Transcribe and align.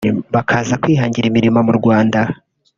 bakaza 0.35 0.79
kwihangira 0.81 1.25
imirimo 1.27 1.59
mu 1.67 1.73
Rwanda 1.79 2.19